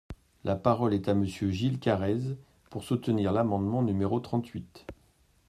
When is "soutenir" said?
2.83-3.31